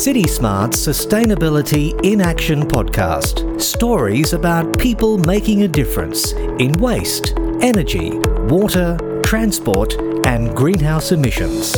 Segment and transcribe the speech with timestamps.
[0.00, 3.60] City Smart's Sustainability in Action podcast.
[3.60, 8.12] Stories about people making a difference in waste, energy,
[8.48, 9.92] water, transport,
[10.26, 11.74] and greenhouse emissions.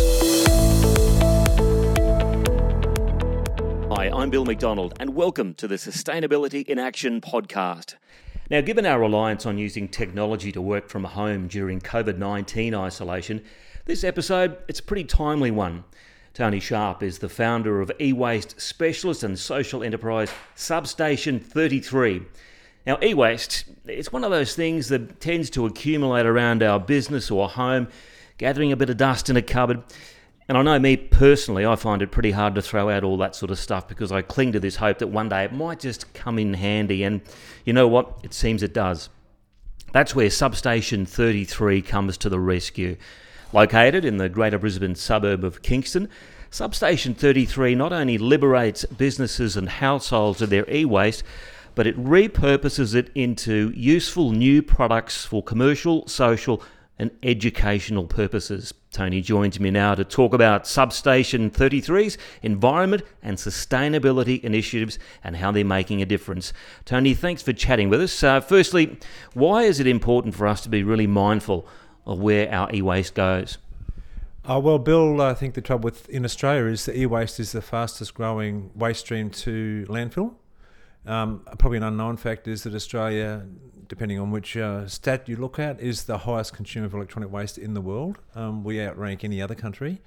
[3.90, 7.96] Hi, I'm Bill McDonald, and welcome to the Sustainability in Action podcast.
[8.48, 13.43] Now, given our reliance on using technology to work from home during COVID 19 isolation,
[13.86, 15.82] this episode it's a pretty timely one.
[16.34, 22.23] Tony Sharp is the founder of e-waste specialist and social enterprise Substation 33.
[22.86, 27.50] Now, e-waste, it's one of those things that tends to accumulate around our business or
[27.50, 27.88] home,
[28.38, 29.82] gathering a bit of dust in a cupboard.
[30.48, 33.37] And I know me personally, I find it pretty hard to throw out all that
[33.37, 36.12] sort of stuff because I cling to this hope that one day it might just
[36.14, 37.04] come in handy.
[37.04, 37.20] And
[37.66, 38.18] you know what?
[38.23, 39.10] It seems it does.
[39.92, 42.96] That's where Substation 33 comes to the rescue.
[43.52, 46.09] Located in the Greater Brisbane suburb of Kingston,
[46.51, 51.23] Substation 33 not only liberates businesses and households of their e waste,
[51.74, 56.63] but it repurposes it into useful new products for commercial, social,
[56.99, 58.73] and educational purposes.
[58.91, 65.50] Tony joins me now to talk about Substation 33's environment and sustainability initiatives and how
[65.50, 66.54] they're making a difference.
[66.84, 68.22] Tony, thanks for chatting with us.
[68.22, 68.98] Uh, firstly,
[69.34, 71.66] why is it important for us to be really mindful
[72.06, 73.58] of where our e-waste goes?
[74.48, 77.62] Uh, well, Bill, I think the trouble with in Australia is that e-waste is the
[77.62, 80.34] fastest growing waste stream to landfill.
[81.06, 83.47] Um, probably an unknown fact is that Australia,
[83.88, 87.56] depending on which uh, stat you look at, is the highest consumer of electronic waste
[87.56, 88.19] in the world.
[88.34, 90.00] Um, we outrank any other country,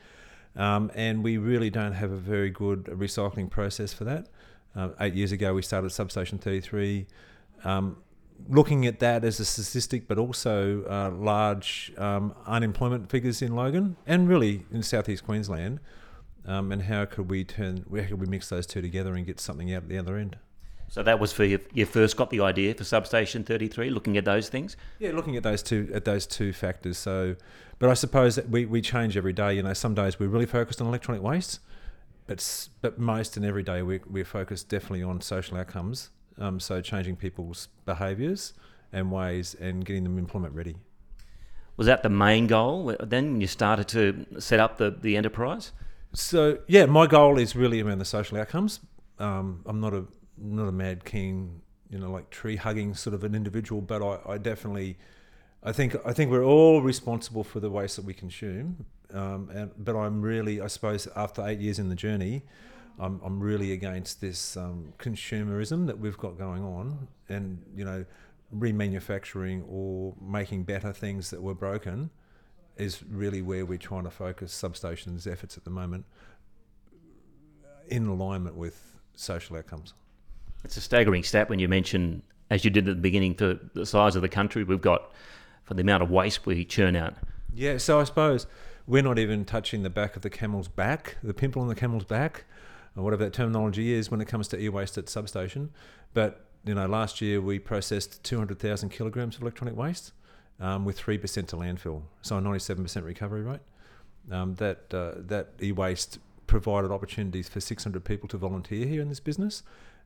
[0.56, 4.28] um, and we really don't have a very good recycling process for that.
[4.76, 7.08] Uh, eight years ago, we started Substation 33.
[7.64, 7.98] Um,
[8.48, 13.98] looking at that as a statistic, but also uh, large um, unemployment figures in Logan
[14.06, 15.80] and really in southeast Queensland,
[16.46, 19.40] um, and how could we turn, how could we mix those two together and get
[19.40, 20.38] something out at the other end?
[20.88, 24.26] So that was for you, you first got the idea for Substation 33, looking at
[24.26, 24.78] those things.
[25.00, 27.00] Yeah, looking at those two at those two factors.
[27.00, 27.36] So,
[27.80, 29.56] but I suppose that we, we change every day.
[29.56, 31.60] You know, some days we're really focused on electronic waste,
[32.28, 36.82] but but most and every day we we're focused definitely on social outcomes um, so
[36.82, 38.54] changing people's behaviours
[38.92, 40.76] and ways and getting them employment ready.
[41.78, 45.74] Was that the main goal then when you started to set up the, the enterprise?
[46.14, 48.80] So yeah, my goal is really around the social outcomes.
[49.20, 50.06] Um, I'm not a
[50.38, 54.34] not a mad king, you know, like tree hugging sort of an individual, but I,
[54.34, 54.98] I definitely,
[55.64, 58.86] I think I think we're all responsible for the waste that we consume.
[59.14, 62.44] Um, and, but I'm really, I suppose, after eight years in the journey,
[63.00, 68.06] I'm, I'm really against this um, consumerism that we've got going on and, you know,
[68.56, 72.10] remanufacturing or making better things that were broken
[72.78, 76.06] is really where we're trying to focus substations efforts at the moment
[77.88, 79.94] in alignment with social outcomes.
[80.64, 83.86] It's a staggering stat when you mention, as you did at the beginning, for the
[83.86, 85.12] size of the country we've got,
[85.64, 87.16] for the amount of waste we churn out.
[87.54, 88.48] Yeah, so I suppose
[88.88, 92.06] we're not even touching the back of the camel's back, the pimple on the camel's
[92.06, 92.46] back
[92.96, 95.72] or whatever that terminology is when it comes to e-waste at substation.
[96.14, 100.14] But you know, last year we processed 200,000 kilograms of electronic waste
[100.60, 103.62] um, with three percent to landfill, so a 97% recovery rate.
[104.32, 106.18] Um, that uh, that e-waste
[106.48, 109.64] provided opportunities for 600 people to volunteer here in this business.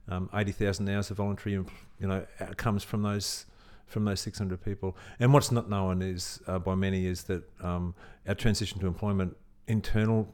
[0.07, 2.25] Um, 80,000 hours of voluntary, you know,
[2.57, 3.45] comes from those
[3.85, 4.95] from those 600 people.
[5.19, 7.95] And what's not known is uh, by many is that um,
[8.27, 9.35] our transition to employment
[9.67, 10.33] internal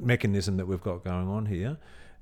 [0.00, 1.76] mechanism that we've got going on here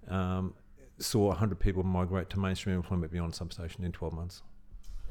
[0.09, 0.55] um,
[0.99, 4.43] saw 100 people migrate to mainstream employment beyond substation in 12 months.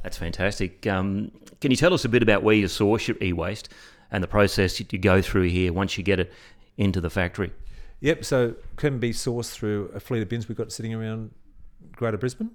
[0.04, 0.86] That's fantastic.
[0.88, 1.32] Um,
[1.62, 3.70] can you tell us a bit about where you source your e-waste
[4.12, 6.32] and the process you go through here once you get it
[6.78, 7.52] into the factory?
[8.02, 11.32] Yep, so can be sourced through a fleet of bins we've got sitting around
[11.94, 12.52] Greater Brisbane.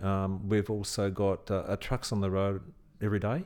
[0.00, 2.60] Um, we've also got uh, trucks on the road
[3.02, 3.44] every day.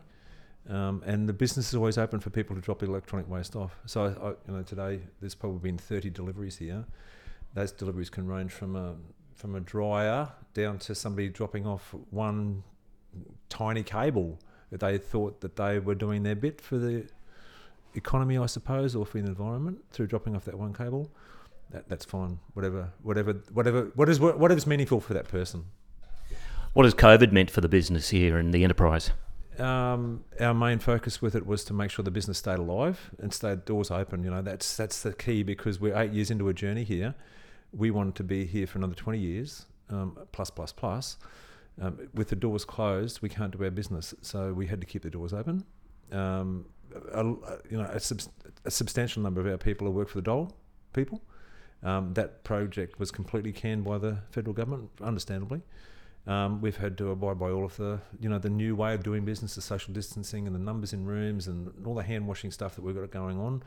[0.69, 3.79] Um, and the business is always open for people to drop electronic waste off.
[3.87, 6.85] So, I, you know, today there's probably been 30 deliveries here.
[7.55, 8.95] Those deliveries can range from a
[9.35, 12.63] from a dryer down to somebody dropping off one
[13.49, 14.39] tiny cable
[14.71, 17.07] that they thought that they were doing their bit for the
[17.95, 21.11] economy, I suppose, or for the environment through dropping off that one cable.
[21.71, 22.39] That, that's fine.
[22.55, 23.91] Whatever, whatever, whatever.
[23.95, 25.65] What is whatever's meaningful for that person.
[26.73, 29.11] What has COVID meant for the business here and the enterprise?
[29.61, 33.33] Um, our main focus with it was to make sure the business stayed alive and
[33.33, 34.25] stayed doors open.
[34.25, 37.15] You know, that's that's the key because we're eight years into a journey here.
[37.73, 41.17] We wanted to be here for another twenty years, um, plus plus plus.
[41.81, 45.03] Um, with the doors closed, we can't do our business, so we had to keep
[45.03, 45.65] the doors open.
[46.13, 46.67] Um,
[47.13, 48.21] a, you know, a, sub-
[48.65, 50.53] a, substantial number of our people who work for the Dole
[50.93, 51.23] people.
[51.83, 55.63] Um, that project was completely canned by the federal government, understandably.
[56.27, 59.03] Um, we've had to abide by all of the, you know, the new way of
[59.03, 62.51] doing business, the social distancing and the numbers in rooms and all the hand washing
[62.51, 63.63] stuff that we've got going on.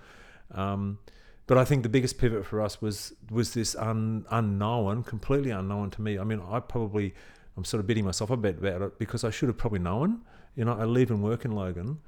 [0.52, 1.00] Um,
[1.46, 5.90] but I think the biggest pivot for us was was this un, unknown, completely unknown
[5.92, 6.18] to me.
[6.18, 7.14] I mean, I probably
[7.58, 10.22] I'm sort of beating myself a bit about it because I should have probably known.
[10.56, 12.00] You know, I live and work in Logan,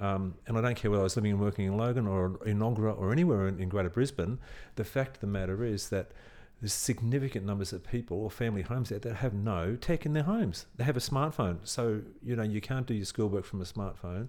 [0.00, 2.58] um, and I don't care whether I was living and working in Logan or in
[2.58, 4.38] Enoggera or anywhere in, in Greater Brisbane.
[4.76, 6.12] The fact of the matter is that
[6.60, 10.22] there's significant numbers of people or family homes there that have no tech in their
[10.22, 10.66] homes.
[10.76, 14.28] They have a smartphone, so you know you can't do your schoolwork from a smartphone.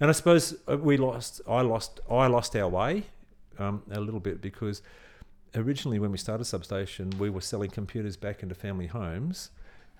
[0.00, 1.40] And I suppose uh, we lost.
[1.48, 2.00] I lost.
[2.10, 3.04] I lost our way
[3.58, 4.82] um, a little bit because
[5.54, 9.50] originally when we started substation, we were selling computers back into family homes,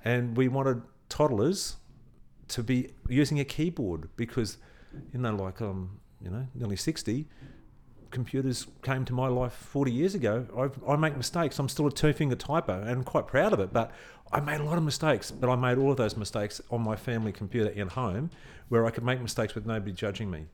[0.04, 1.76] and we wanted toddlers
[2.48, 4.58] to be using a keyboard because
[5.12, 7.28] you know, like um, you know, nearly sixty
[8.12, 11.58] computers came to my life 40 years ago, I've, i make mistakes.
[11.58, 13.72] I'm still a two finger typer and I'm quite proud of it.
[13.72, 13.90] But
[14.32, 16.96] I made a lot of mistakes, but I made all of those mistakes on my
[16.96, 18.30] family computer at home
[18.68, 20.46] where I could make mistakes with nobody judging me.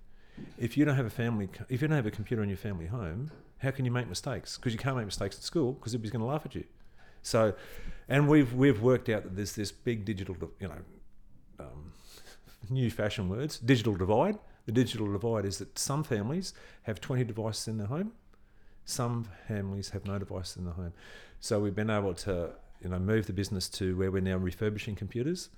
[0.57, 2.87] If you don't have a family, if you don't have a computer in your family
[2.87, 4.57] home, how can you make mistakes?
[4.57, 6.65] Because you can't make mistakes at school because everybody's going to laugh at you.
[7.23, 7.55] So,
[8.09, 10.81] and we've we've worked out that there's this big digital, you know,
[11.59, 11.93] um,
[12.71, 14.39] new fashion words, digital divide
[14.69, 18.13] the digital divide is that some families have 20 devices in their home,
[18.85, 20.93] some families have no devices in the home.
[21.41, 22.51] So we've been able to
[22.83, 25.49] you know move the business to where we're now refurbishing computers,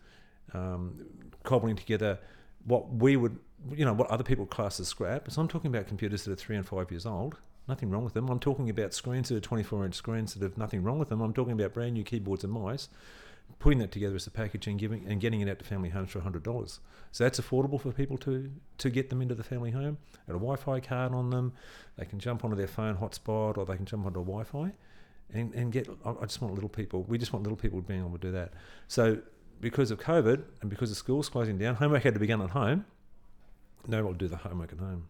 [0.55, 1.05] um,
[1.43, 2.21] cobbling together
[2.65, 3.37] what we would
[3.73, 5.29] you know what other people class as scrap.
[5.29, 7.37] So I'm talking about computers that are three and five years old.
[7.67, 8.29] Nothing wrong with them.
[8.29, 11.21] I'm talking about screens that are 24 inch screens that have nothing wrong with them.
[11.21, 12.89] I'm talking about brand new keyboards and mice
[13.59, 16.11] putting that together as a package and giving and getting it out to family homes
[16.11, 16.81] for hundred dollars.
[17.13, 19.99] So that's affordable for people to to get them into the family home.
[20.27, 21.53] Got a Wi-Fi card on them.
[21.97, 24.73] They can jump onto their phone hotspot or they can jump onto Wi-Fi,
[25.33, 25.89] and and get.
[26.05, 27.05] I just want little people.
[27.05, 28.53] We just want little people being able to do that.
[28.89, 29.19] So
[29.61, 32.51] because of COVID and because the schools closing down, homework had to be done at
[32.51, 32.85] home.
[33.87, 35.09] No one will do the homework at home.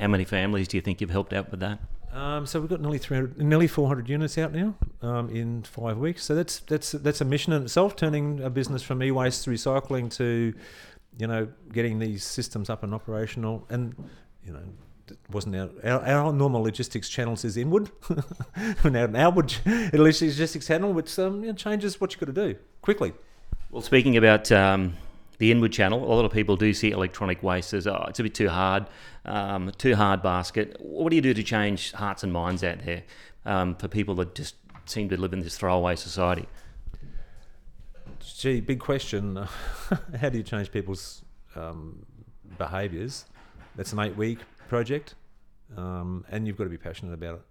[0.00, 1.78] How many families do you think you've helped out with that?
[2.12, 6.24] Um, so we've got nearly 300, nearly 400 units out now um, in five weeks.
[6.24, 10.54] So that's that's that's a mission in itself, turning a business from e-waste recycling to,
[11.18, 13.66] you know, getting these systems up and operational.
[13.68, 13.94] And
[14.44, 14.62] you know,
[15.30, 17.90] wasn't our, our, our, normal logistics channels is inward,
[18.84, 19.54] now an outward
[19.92, 23.12] logistics channel, which um, you know, changes what you've got to do quickly.
[23.70, 24.94] Well, speaking about um,
[25.40, 28.22] the inward channel, a lot of people do see electronic waste as oh, it's a
[28.22, 28.86] bit too hard,
[29.24, 30.76] um, too hard basket.
[30.80, 33.04] What do you do to change hearts and minds out there
[33.46, 36.46] um, for people that just seem to live in this throwaway society?
[38.20, 39.36] Gee, big question.
[40.20, 41.22] How do you change people's
[41.56, 42.04] um,
[42.58, 43.24] behaviours?
[43.76, 45.14] That's an eight-week project,
[45.74, 47.42] um, and you've got to be passionate about it.